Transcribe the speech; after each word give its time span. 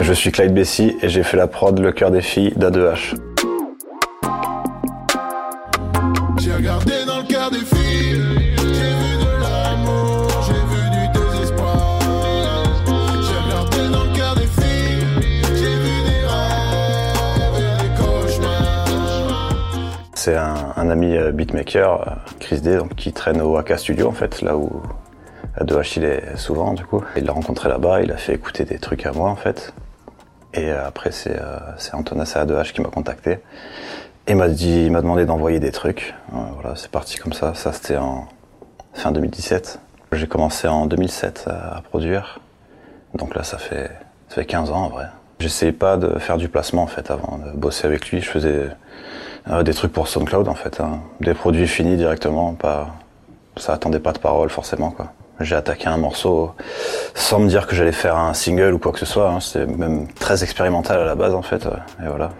Je 0.00 0.12
suis 0.12 0.30
Clyde 0.30 0.54
Bessy 0.54 0.96
et 1.02 1.08
j'ai 1.08 1.24
fait 1.24 1.36
la 1.36 1.48
prod 1.48 1.76
Le 1.78 1.90
cœur 1.90 2.12
des 2.12 2.20
filles 2.20 2.52
d'A2H. 2.56 3.25
C'est 20.26 20.34
un, 20.34 20.90
ami 20.90 21.16
euh, 21.16 21.30
beatmaker, 21.30 22.00
euh, 22.00 22.10
Chris 22.40 22.60
D, 22.60 22.78
donc, 22.78 22.96
qui 22.96 23.12
traîne 23.12 23.40
au 23.40 23.56
AK 23.58 23.78
Studio 23.78 24.08
en 24.08 24.12
fait, 24.12 24.42
là 24.42 24.56
où 24.56 24.82
A2H 25.56 25.98
il 25.98 26.04
est 26.04 26.36
souvent 26.36 26.72
du 26.72 26.84
coup. 26.84 27.00
Il 27.16 27.26
l'a 27.26 27.32
rencontré 27.32 27.68
là-bas, 27.68 28.02
il 28.02 28.10
a 28.10 28.16
fait 28.16 28.34
écouter 28.34 28.64
des 28.64 28.80
trucs 28.80 29.06
à 29.06 29.12
moi 29.12 29.30
en 29.30 29.36
fait. 29.36 29.72
Et 30.52 30.72
euh, 30.72 30.84
après 30.84 31.12
c'est 31.12 31.38
Antonas 31.92 32.32
à 32.34 32.44
A2H 32.44 32.72
qui 32.72 32.80
m'a 32.80 32.88
contacté 32.88 33.38
et 34.26 34.34
m'a 34.34 34.48
dit, 34.48 34.86
il 34.86 34.90
m'a 34.90 35.00
demandé 35.00 35.26
d'envoyer 35.26 35.60
des 35.60 35.70
trucs. 35.70 36.12
Voilà, 36.32 36.74
c'est 36.74 36.90
parti 36.90 37.18
comme 37.18 37.32
ça. 37.32 37.54
Ça 37.54 37.72
c'était 37.72 37.96
en 37.96 38.26
fin 38.94 39.12
2017. 39.12 39.78
J'ai 40.10 40.26
commencé 40.26 40.66
en 40.66 40.86
2007 40.86 41.44
à, 41.46 41.76
à 41.76 41.80
produire. 41.82 42.40
Donc 43.14 43.36
là 43.36 43.44
ça 43.44 43.58
fait 43.58 43.92
ça 44.28 44.34
fait 44.34 44.44
15 44.44 44.72
ans 44.72 44.86
en 44.86 44.88
vrai. 44.88 45.06
J'essayais 45.38 45.70
pas 45.70 45.96
de 45.96 46.18
faire 46.18 46.36
du 46.36 46.48
placement 46.48 46.82
en 46.82 46.88
fait 46.88 47.12
avant 47.12 47.38
de 47.38 47.56
bosser 47.56 47.86
avec 47.86 48.10
lui. 48.10 48.20
Je 48.20 48.28
faisais 48.28 48.70
euh, 49.50 49.62
des 49.62 49.74
trucs 49.74 49.92
pour 49.92 50.08
SoundCloud 50.08 50.48
en 50.48 50.54
fait, 50.54 50.80
hein. 50.80 51.00
des 51.20 51.34
produits 51.34 51.68
finis 51.68 51.96
directement, 51.96 52.54
pas 52.54 52.88
ça 53.56 53.72
attendait 53.72 54.00
pas 54.00 54.12
de 54.12 54.18
parole 54.18 54.50
forcément 54.50 54.90
quoi. 54.90 55.12
J'ai 55.40 55.54
attaqué 55.54 55.86
un 55.86 55.98
morceau 55.98 56.52
sans 57.14 57.40
me 57.40 57.48
dire 57.48 57.66
que 57.66 57.74
j'allais 57.74 57.92
faire 57.92 58.16
un 58.16 58.32
single 58.32 58.72
ou 58.72 58.78
quoi 58.78 58.92
que 58.92 58.98
ce 58.98 59.04
soit. 59.06 59.30
Hein. 59.30 59.40
C'était 59.40 59.66
même 59.66 60.08
très 60.14 60.42
expérimental 60.42 60.98
à 60.98 61.04
la 61.04 61.14
base 61.14 61.34
en 61.34 61.42
fait. 61.42 61.66
ouais. 61.66 61.72
Et 62.02 62.08
voilà. 62.08 62.30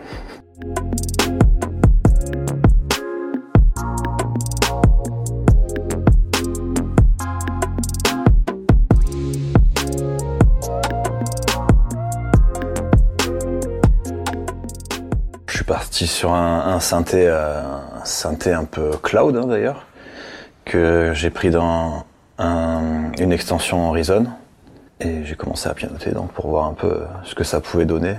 Parti 15.66 16.06
sur 16.06 16.32
un, 16.32 16.78
synthé, 16.80 17.26
euh, 17.28 17.60
un 18.00 18.04
synthé 18.04 18.52
un 18.52 18.64
peu 18.64 18.90
cloud 19.02 19.36
hein, 19.36 19.46
d'ailleurs, 19.46 19.86
que 20.64 21.12
j'ai 21.14 21.30
pris 21.30 21.50
dans 21.50 22.04
un- 22.38 23.10
une 23.18 23.32
extension 23.32 23.88
Horizon 23.88 24.26
et 25.00 25.24
j'ai 25.24 25.34
commencé 25.34 25.68
à 25.68 25.74
pianoter 25.74 26.12
donc 26.12 26.32
pour 26.32 26.48
voir 26.48 26.66
un 26.66 26.74
peu 26.74 27.00
ce 27.24 27.34
que 27.34 27.44
ça 27.44 27.60
pouvait 27.60 27.84
donner. 27.86 28.16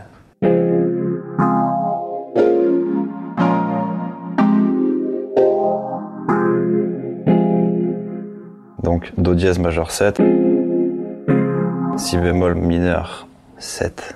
Donc 8.83 9.11
Do 9.17 9.33
dièse 9.33 9.59
majeur 9.59 9.91
7, 9.91 10.21
Si 11.97 12.17
bémol 12.17 12.55
mineur 12.55 13.27
7, 13.57 14.15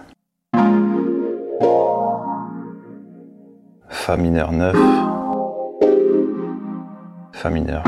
Fa 4.02 4.18
mineur 4.18 4.52
9, 4.52 4.76
Fa 7.34 7.50
mineur. 7.50 7.84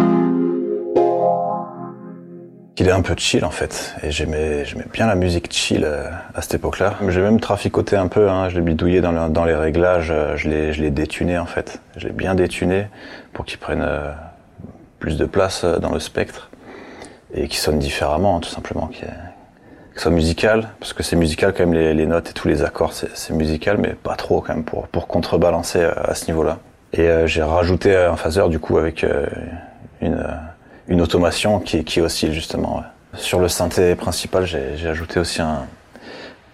Il 2.78 2.88
est 2.88 2.92
un 2.92 3.02
peu 3.02 3.14
chill 3.18 3.46
en 3.46 3.50
fait, 3.52 3.96
et 4.04 4.12
j'aimais 4.12 4.64
bien 4.92 5.08
la 5.08 5.16
musique 5.16 5.52
chill 5.54 5.84
euh, 5.86 6.10
à 6.36 6.42
cette 6.42 6.56
époque-là. 6.56 6.96
J'ai 7.08 7.22
même 7.22 7.40
traficoté 7.40 7.96
un 7.96 8.08
peu, 8.08 8.30
hein, 8.30 8.50
je 8.50 8.56
l'ai 8.56 8.62
bidouillé 8.62 9.00
dans, 9.02 9.12
le- 9.12 9.30
dans 9.30 9.46
les 9.46 9.56
réglages, 9.56 10.12
euh, 10.12 10.36
je 10.36 10.50
l'ai 10.50 10.92
détuné 10.92 11.38
en 11.38 11.46
fait. 11.46 11.80
Je 11.98 12.08
l'ai 12.08 12.14
bien 12.14 12.36
détuné 12.36 12.88
pour 13.32 13.46
qu'il 13.46 13.58
prenne 13.60 13.82
euh, 13.82 14.12
plus 15.00 15.18
de 15.18 15.26
place 15.26 15.66
dans 15.66 15.92
le 15.94 16.00
spectre 16.00 16.50
et 17.34 17.48
qu'il 17.48 17.60
sonne 17.60 17.80
différemment, 17.80 18.38
hein, 18.38 18.40
tout 18.40 18.50
simplement, 18.50 18.90
que 19.94 20.00
ce 20.00 20.04
soit 20.04 20.12
musical, 20.12 20.70
parce 20.80 20.94
que 20.94 21.04
c'est 21.04 21.16
musical 21.16 21.54
quand 21.54 21.66
même 21.66 21.74
les, 21.74 22.06
notes 22.06 22.30
et 22.30 22.34
tous 22.34 22.48
les 22.48 22.64
accords, 22.64 22.94
c'est 22.94 23.30
musical, 23.32 23.78
mais 23.78 23.90
pas 23.90 24.16
trop 24.16 24.42
quand 24.42 24.56
même 24.56 24.64
pour, 24.64 24.88
pour 24.88 25.08
contrebalancer 25.08 25.80
euh, 25.80 25.92
à 26.04 26.16
ce 26.16 26.26
niveau-là. 26.28 26.60
Et 26.94 27.02
euh, 27.02 27.28
j'ai 27.28 27.42
rajouté 27.42 27.96
un 27.96 28.16
phaser 28.16 28.48
du 28.50 28.60
coup 28.60 28.78
avec 28.78 29.04
euh, 29.04 29.26
une, 30.02 30.14
euh, 30.14 30.34
une 30.88 31.02
automation 31.02 31.60
qui, 31.60 32.02
oscille 32.02 32.34
justement. 32.34 32.84
Sur 33.16 33.40
le 33.40 33.48
synthé 33.48 33.96
principal, 33.96 34.46
j'ai 34.46 34.88
ajouté 34.88 35.20
aussi 35.20 35.42
un, 35.42 35.68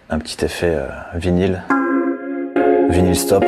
un 0.09 0.19
petit 0.19 0.43
effet 0.43 0.75
euh, 0.75 0.87
vinyle, 1.15 1.61
vinyle 2.89 3.15
stop. 3.15 3.45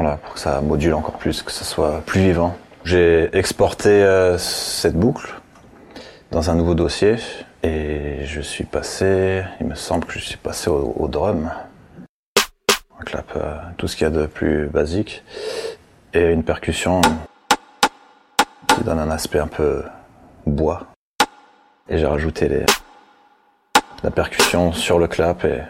Voilà, 0.00 0.16
pour 0.16 0.34
que 0.34 0.38
ça 0.38 0.60
module 0.60 0.94
encore 0.94 1.18
plus, 1.18 1.42
que 1.42 1.50
ça 1.50 1.64
soit 1.64 2.02
plus 2.06 2.20
vivant. 2.20 2.56
J'ai 2.84 3.36
exporté 3.36 3.88
euh, 3.88 4.38
cette 4.38 4.94
boucle 4.94 5.34
dans 6.30 6.50
un 6.50 6.54
nouveau 6.54 6.76
dossier 6.76 7.16
et 7.64 8.24
je 8.24 8.40
suis 8.40 8.62
passé, 8.62 9.42
il 9.60 9.66
me 9.66 9.74
semble 9.74 10.04
que 10.04 10.12
je 10.12 10.20
suis 10.20 10.36
passé 10.36 10.70
au, 10.70 11.08
drum. 11.08 11.50
Un 13.00 13.04
clap, 13.04 13.32
euh, 13.34 13.56
tout 13.76 13.88
ce 13.88 13.96
qu'il 13.96 14.04
y 14.04 14.06
a 14.06 14.10
de 14.10 14.26
plus 14.26 14.68
basique 14.68 15.24
et 16.14 16.30
une 16.30 16.44
percussion 16.44 17.00
qui 18.68 18.84
donne 18.84 19.00
un 19.00 19.10
aspect 19.10 19.40
un 19.40 19.48
peu 19.48 19.82
bois. 20.46 20.86
Et 21.88 21.98
j'ai 21.98 22.06
rajouté 22.06 22.64
la 24.04 24.12
percussion 24.12 24.72
sur 24.72 25.00
le 25.00 25.08
clap 25.08 25.44
et, 25.44 25.62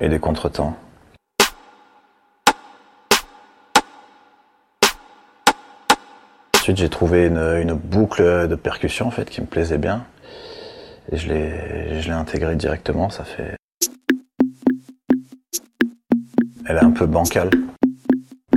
et 0.00 0.08
les 0.08 0.18
contretemps. 0.18 0.78
Ensuite, 6.64 6.78
j'ai 6.78 6.88
trouvé 6.88 7.26
une, 7.26 7.36
une 7.36 7.74
boucle 7.74 8.48
de 8.48 8.54
percussion 8.54 9.06
en 9.06 9.10
fait 9.10 9.28
qui 9.28 9.42
me 9.42 9.46
plaisait 9.46 9.76
bien 9.76 10.06
et 11.12 11.18
je 11.18 11.28
l'ai, 11.28 12.00
je 12.00 12.06
l'ai 12.06 12.14
intégrée 12.14 12.56
directement. 12.56 13.10
Ça 13.10 13.22
fait, 13.22 13.54
elle 16.64 16.76
est 16.76 16.82
un 16.82 16.90
peu 16.90 17.04
bancale. 17.04 17.50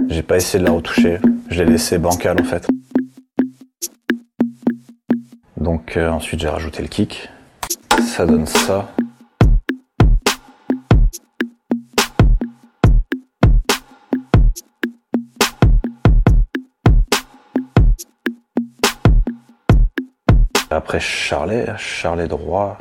J'ai 0.07 0.23
pas 0.23 0.38
essayé 0.38 0.59
de 0.59 0.63
la 0.63 0.72
retoucher. 0.72 1.19
Je 1.50 1.62
l'ai 1.62 1.69
laissée 1.69 1.97
bancale 1.97 2.40
en 2.40 2.46
fait. 2.46 2.66
Donc 5.57 5.97
euh, 5.97 6.09
ensuite, 6.09 6.40
j'ai 6.40 6.47
rajouté 6.47 6.84
le 6.84 6.88
kick. 6.88 7.29
Ça 8.00 8.25
donne 8.25 8.46
ça. 8.46 8.90
Après 20.69 21.00
Charlet, 21.00 21.66
Charlet 21.78 22.28
droit. 22.28 22.78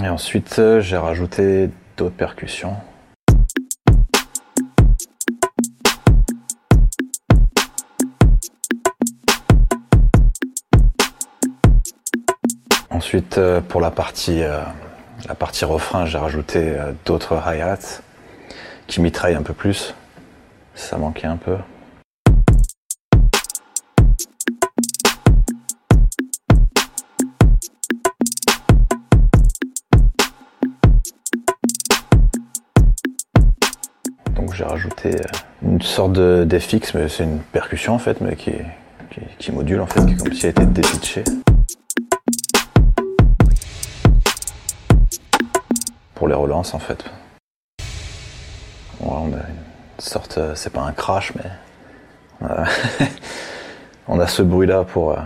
Et 0.00 0.08
ensuite, 0.08 0.56
euh, 0.60 0.80
j'ai 0.80 0.96
rajouté 0.96 1.68
d'autres 1.96 2.14
percussions. 2.14 2.76
Ensuite, 13.12 13.36
euh, 13.36 13.60
pour 13.60 13.82
la 13.82 13.90
partie, 13.90 14.42
euh, 14.42 14.62
la 15.28 15.34
partie 15.34 15.66
refrain, 15.66 16.06
j'ai 16.06 16.16
rajouté 16.16 16.60
euh, 16.60 16.92
d'autres 17.04 17.34
hi-hats 17.46 18.00
qui 18.86 19.02
mitraillent 19.02 19.34
un 19.34 19.42
peu 19.42 19.52
plus. 19.52 19.94
Ça 20.74 20.96
manquait 20.96 21.26
un 21.26 21.36
peu. 21.36 21.58
Donc 34.34 34.54
j'ai 34.54 34.64
rajouté 34.64 35.16
une 35.60 35.82
sorte 35.82 36.14
de 36.14 36.44
d'FX, 36.48 36.94
mais 36.94 37.10
c'est 37.10 37.24
une 37.24 37.40
percussion 37.40 37.92
en 37.92 37.98
fait, 37.98 38.22
mais 38.22 38.36
qui 38.36 39.52
module 39.52 39.82
en 39.82 39.86
fait, 39.86 40.02
qui 40.06 40.12
est 40.12 40.16
comme 40.16 40.32
si 40.32 40.46
elle 40.46 40.52
était 40.52 40.64
dépitchée. 40.64 41.24
Pour 46.22 46.28
les 46.28 46.36
relances 46.36 46.72
en 46.72 46.78
fait. 46.78 47.04
On 49.00 49.32
a 49.32 49.38
une 49.38 49.98
sorte, 49.98 50.38
euh, 50.38 50.54
c'est 50.54 50.72
pas 50.72 50.82
un 50.82 50.92
crash, 50.92 51.32
mais 51.34 51.50
euh, 52.48 52.64
on 54.06 54.20
a 54.20 54.28
ce 54.28 54.42
bruit-là 54.42 54.84
pour 54.84 55.18
euh, 55.18 55.22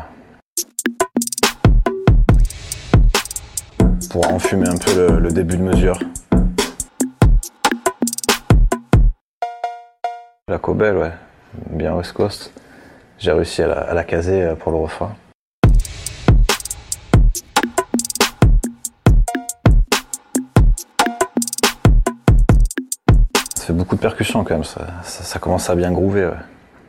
pour 4.11 4.33
enfumer 4.33 4.71
un 4.71 4.79
peu 4.79 5.19
le, 5.19 5.31
début 5.33 5.59
de 5.59 5.63
mesure. 5.65 5.99
La 10.49 10.57
Cobel, 10.57 10.97
ouais, 10.97 11.13
bien 11.73 11.93
West 11.93 12.15
Coast. 12.15 12.55
J'ai 13.19 13.33
réussi 13.33 13.61
à 13.63 13.67
la, 13.67 13.81
à 13.81 13.93
la 13.93 14.05
caser 14.05 14.55
pour 14.59 14.73
le 14.73 14.79
refrain. 14.79 15.15
Fait 23.67 23.73
beaucoup 23.73 23.97
de 23.97 24.01
percussions 24.01 24.45
quand 24.45 24.55
même, 24.55 24.65
ça, 24.65 25.39
commence 25.41 25.69
à 25.71 25.75
bien 25.75 25.91
groover. 25.91 26.31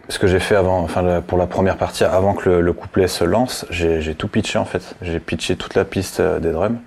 Ce 0.10 0.20
que 0.20 0.28
j'ai 0.28 0.40
fait 0.40 0.56
avant, 0.56 0.80
enfin 0.80 1.22
pour 1.26 1.38
la 1.38 1.48
première 1.48 1.78
partie, 1.78 2.04
avant 2.04 2.34
que 2.34 2.50
le, 2.50 2.62
le 2.62 2.74
couplet 2.74 3.08
se 3.08 3.24
lance, 3.24 3.66
j'ai 3.72 4.16
tout 4.16 4.28
pitché 4.28 4.60
en 4.60 4.66
fait. 4.66 4.96
J'ai 5.02 5.20
pitché 5.20 5.56
toute 5.56 5.74
la 5.74 5.86
piste 5.86 6.20
euh, 6.20 6.40
des 6.40 6.52
drums. 6.52 6.78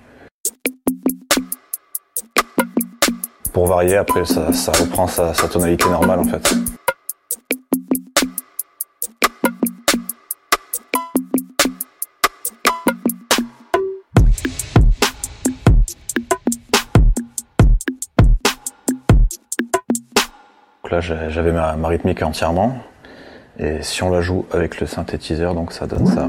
Pour 3.52 3.66
varier, 3.66 3.96
après 3.96 4.24
ça, 4.24 4.72
reprend 4.78 5.08
sa 5.08 5.32
tonalité 5.32 5.88
normale 5.88 6.20
en 6.20 6.24
fait. 6.24 6.54
Là 20.90 21.00
j'avais 21.00 21.52
ma, 21.52 21.76
ma 21.76 21.86
rythmique 21.86 22.20
entièrement. 22.20 22.76
Et 23.60 23.80
si 23.80 24.02
on 24.02 24.10
la 24.10 24.20
joue 24.20 24.46
avec 24.50 24.80
le 24.80 24.88
synthétiseur, 24.88 25.54
donc 25.54 25.72
ça 25.72 25.86
donne 25.86 26.06
ça. 26.06 26.28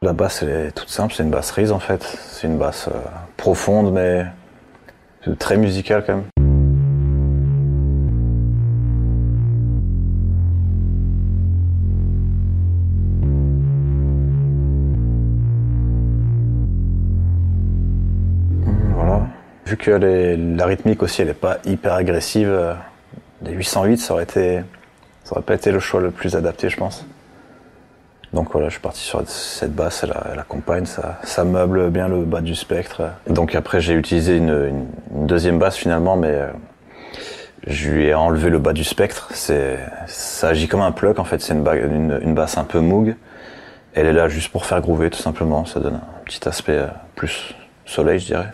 La 0.00 0.14
basse 0.14 0.42
elle 0.42 0.48
est 0.48 0.70
toute 0.70 0.88
simple, 0.88 1.12
c'est 1.14 1.22
une 1.22 1.30
basse 1.30 1.50
rise 1.50 1.70
en 1.70 1.80
fait. 1.80 2.02
C'est 2.30 2.46
une 2.46 2.56
basse 2.56 2.88
euh, 2.88 2.98
profonde 3.36 3.92
mais 3.92 4.24
très 5.38 5.58
musicale 5.58 6.04
quand 6.06 6.14
même. 6.14 6.37
Vu 19.68 19.76
que 19.76 19.90
les- 19.90 20.38
la 20.38 20.64
rythmique 20.64 21.02
aussi, 21.02 21.20
elle 21.20 21.28
est 21.28 21.34
pas 21.34 21.58
hyper 21.66 21.92
agressive, 21.92 22.48
euh, 22.48 22.72
les 23.42 23.52
808, 23.52 23.98
ça 23.98 24.14
aurait 24.14 24.22
été, 24.22 24.62
ça 25.24 25.32
aurait 25.32 25.42
pas 25.42 25.52
été 25.52 25.70
le 25.72 25.78
choix 25.78 26.00
le 26.00 26.10
plus 26.10 26.36
adapté, 26.36 26.70
je 26.70 26.78
pense. 26.78 27.04
Donc 28.32 28.50
voilà, 28.50 28.68
je 28.68 28.72
suis 28.72 28.80
parti 28.80 29.00
sur 29.00 29.20
cette 29.28 29.74
basse, 29.74 30.04
elle, 30.04 30.38
accompagne, 30.38 30.86
ça, 30.86 31.44
meuble 31.44 31.90
bien 31.90 32.08
le 32.08 32.24
bas 32.24 32.40
du 32.40 32.54
spectre. 32.54 33.02
Donc 33.28 33.54
après, 33.54 33.82
j'ai 33.82 33.92
utilisé 33.92 34.38
une, 34.38 34.86
deuxième 35.10 35.58
basse 35.58 35.76
finalement, 35.76 36.16
mais 36.16 36.32
euh, 36.32 36.48
je 37.66 37.90
lui 37.90 38.06
ai 38.06 38.14
enlevé 38.14 38.48
le 38.48 38.58
bas 38.58 38.72
du 38.72 38.84
spectre. 38.84 39.28
C'est, 39.34 39.78
ça 40.06 40.48
agit 40.48 40.68
comme 40.68 40.80
un 40.80 40.92
plug 40.92 41.20
en 41.20 41.24
fait. 41.24 41.42
C'est 41.42 41.52
une 41.52 42.34
basse 42.34 42.56
un 42.56 42.64
peu 42.64 42.80
moog. 42.80 43.16
Elle 43.92 44.06
est 44.06 44.14
là 44.14 44.28
juste 44.28 44.50
pour 44.50 44.64
faire 44.64 44.80
groover 44.80 45.10
tout 45.10 45.20
simplement. 45.20 45.66
Ça 45.66 45.78
donne 45.78 45.96
un 45.96 46.24
petit 46.24 46.48
aspect 46.48 46.78
euh, 46.78 46.86
plus 47.16 47.54
soleil, 47.84 48.18
je 48.18 48.26
dirais. 48.28 48.50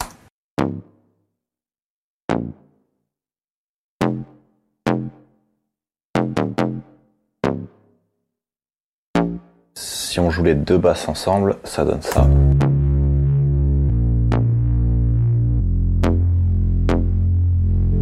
Si 10.14 10.20
on 10.20 10.30
joue 10.30 10.44
les 10.44 10.54
deux 10.54 10.78
basses 10.78 11.08
ensemble, 11.08 11.56
ça 11.64 11.84
donne 11.84 12.00
ça. 12.00 12.24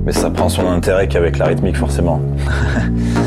Mais 0.04 0.12
ça 0.12 0.28
prend 0.28 0.50
son 0.50 0.66
intérêt 0.68 1.08
qu'avec 1.08 1.38
la 1.38 1.46
rythmique 1.46 1.78
forcément. 1.78 2.20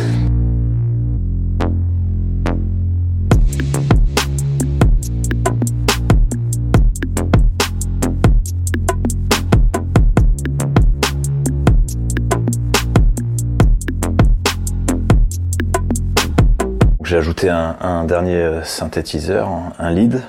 Un 17.47 18.06
dernier 18.06 18.38
euh, 18.38 18.63
synthétiseur, 18.63 19.50
un 19.77 19.92
lead, 19.92 20.21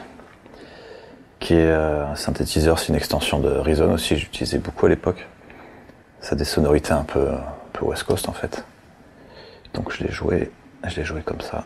qui 1.39 1.55
est 1.55 1.71
euh, 1.71 2.07
un 2.07 2.15
synthétiseur, 2.15 2.79
c'est 2.79 2.89
une 2.89 2.95
extension 2.95 3.39
de 3.39 3.49
Reason 3.49 3.91
aussi, 3.93 4.17
j'utilisais 4.17 4.59
beaucoup 4.59 4.85
à 4.85 4.89
l'époque. 4.91 5.27
Ça 6.21 6.33
a 6.33 6.37
des 6.37 6.45
sonorités 6.45 6.93
un 6.93 7.05
peu, 7.05 7.29
un 7.29 7.45
peu 7.73 7.87
West 7.87 8.03
Coast 8.03 8.29
en 8.29 8.33
fait. 8.33 8.65
Donc 9.73 9.93
je 9.93 10.05
l'ai 10.05 10.13
joué, 10.13 10.51
je 10.85 10.97
l'ai 10.97 11.05
joué 11.05 11.23
comme 11.23 11.41
ça. 11.41 11.65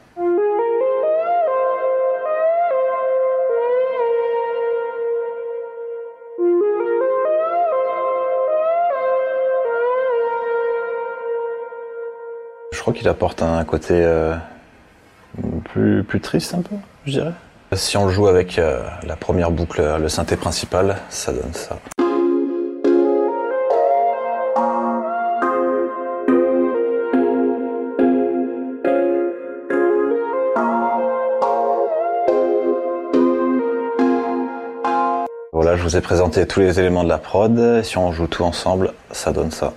Je 12.73 12.81
crois 12.81 12.95
qu'il 12.95 13.09
apporte 13.09 13.43
un 13.43 13.65
côté 13.65 13.95
euh, 13.95 14.35
plus, 15.65 16.05
plus 16.05 16.21
triste 16.21 16.55
un 16.55 16.63
peu, 16.63 16.77
je 17.07 17.13
dirais. 17.13 17.33
Si 17.73 17.97
on 17.97 18.09
joue 18.09 18.27
avec 18.27 18.59
euh, 18.59 18.83
la 19.07 19.15
première 19.15 19.53
boucle, 19.53 19.81
euh, 19.81 19.99
le 19.99 20.09
synthé 20.09 20.37
principal, 20.37 20.97
ça 21.09 21.33
donne 21.33 21.53
ça. 21.53 21.79
Voilà, 35.53 35.77
je 35.77 35.83
vous 35.83 35.97
ai 35.97 36.01
présenté 36.01 36.47
tous 36.47 36.59
les 36.59 36.81
éléments 36.81 37.05
de 37.05 37.09
la 37.09 37.19
prod. 37.19 37.83
Si 37.85 37.99
on 37.99 38.11
joue 38.11 38.27
tout 38.27 38.43
ensemble, 38.43 38.93
ça 39.13 39.31
donne 39.31 39.53
ça. 39.53 39.75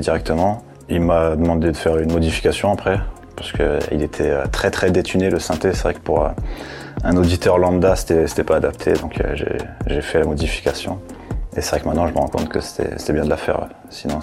Directement. 0.00 0.62
Il 0.88 1.00
m'a 1.00 1.36
demandé 1.36 1.72
de 1.72 1.76
faire 1.76 1.98
une 1.98 2.12
modification 2.12 2.72
après 2.72 3.00
parce 3.36 3.52
qu'il 3.52 4.02
était 4.02 4.30
euh, 4.30 4.46
très 4.50 4.70
très 4.70 4.90
détuné 4.90 5.30
le 5.30 5.38
synthé. 5.38 5.72
C'est 5.72 5.82
vrai 5.82 5.94
que 5.94 6.00
pour 6.00 6.24
euh, 6.24 6.30
un 7.04 7.16
auditeur 7.16 7.58
lambda, 7.58 7.94
c'était 7.96 8.44
pas 8.44 8.56
adapté, 8.56 8.94
donc 8.94 9.20
euh, 9.20 9.34
j'ai- 9.34 10.00
fait 10.00 10.20
la 10.20 10.26
modification. 10.26 10.98
Et 11.56 11.60
c'est 11.60 11.70
vrai 11.70 11.80
que 11.80 11.86
maintenant, 11.86 12.06
je 12.06 12.12
me 12.12 12.18
rends 12.18 12.28
compte 12.28 12.48
que 12.48 12.60
c'était 12.60 13.12
bien 13.12 13.24
de 13.24 13.30
la 13.30 13.36
faire. 13.36 13.68
Sinon, 13.88 14.20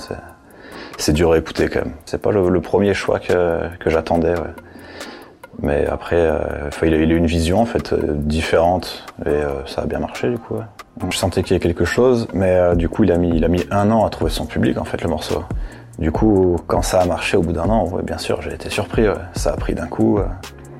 c'est 0.97 1.13
dur 1.13 1.31
à 1.31 1.37
écouter 1.37 1.67
quand 1.67 1.83
même. 1.83 1.93
C'est 2.05 2.21
pas 2.21 2.31
le, 2.31 2.61
premier 2.61 2.93
choix 2.93 3.19
que, 3.19 3.69
j'attendais. 3.85 4.35
Mais 5.61 5.85
après, 5.87 6.17
euh, 6.17 6.69
il, 6.83 6.93
a, 6.93 6.97
eu 6.97 7.15
une 7.15 7.25
vision 7.25 7.61
en 7.61 7.65
fait 7.65 7.93
euh, 7.93 7.99
différente 8.09 9.05
et 9.25 9.29
euh, 9.29 9.65
ça 9.65 9.81
a 9.81 9.85
bien 9.85 9.99
marché 9.99 10.29
du 10.29 10.37
coup. 10.37 10.55
Je 11.09 11.17
sentais 11.17 11.43
qu'il 11.43 11.51
y 11.51 11.55
avait 11.55 11.59
quelque 11.67 11.85
chose, 11.85 12.27
mais 12.33 12.51
euh, 12.51 12.75
du 12.75 12.87
coup, 12.87 13.03
il 13.03 13.11
a 13.11 13.17
mis, 13.17 13.65
un 13.71 13.91
an 13.91 14.05
à 14.05 14.09
trouver 14.09 14.31
son 14.31 14.45
public 14.45 14.77
en 14.77 14.83
fait 14.85 15.01
le 15.01 15.09
morceau. 15.09 15.43
Du 15.99 16.11
coup, 16.11 16.57
quand 16.67 16.81
ça 16.81 17.01
a 17.01 17.05
marché 17.05 17.37
au 17.37 17.41
bout 17.41 17.51
d'un 17.53 17.69
an, 17.69 17.87
bien 18.03 18.17
sûr, 18.17 18.41
j'ai 18.41 18.53
été 18.53 18.69
surpris. 18.69 19.05
Ça 19.33 19.51
a 19.51 19.57
pris 19.57 19.73
d'un 19.75 19.87
coup. 19.87 20.19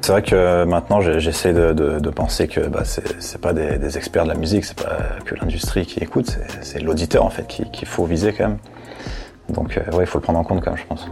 C'est 0.02 0.12
vrai 0.12 0.22
que 0.22 0.64
maintenant, 0.66 1.02
j'ai- 1.02 1.20
j'essaie 1.20 1.54
de, 1.54 2.10
penser 2.10 2.48
que 2.48 2.62
bah, 2.62 2.84
c'est 2.84 3.40
pas 3.42 3.54
des, 3.54 3.98
experts 3.98 4.24
de 4.24 4.30
la 4.30 4.36
musique, 4.36 4.66
c'est 4.66 4.82
pas 4.82 4.98
que 5.26 5.36
l'industrie 5.36 5.86
qui 5.86 6.00
écoute, 6.00 6.38
c'est- 6.62 6.80
l'auditeur 6.82 7.24
en 7.26 7.30
fait 7.30 7.48
qui- 7.48 7.70
qu'il 7.72 7.88
faut 7.88 8.06
viser 8.06 8.34
quand 8.34 8.50
même. 8.50 8.58
Donc, 9.50 9.78
euh, 9.78 9.96
ouais, 9.96 10.04
il 10.04 10.08
faut 10.08 10.18
le 10.18 10.24
prendre 10.24 10.40
en 10.40 10.44
compte 10.44 10.62
quand 10.64 10.72
même, 10.72 10.80
je 10.80 10.86
pense. 10.86 11.08